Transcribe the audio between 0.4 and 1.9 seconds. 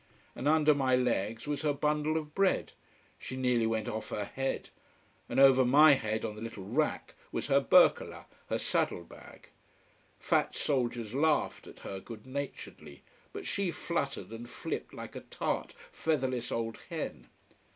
under my legs was her